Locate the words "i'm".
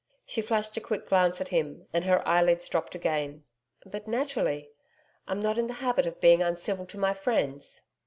5.27-5.39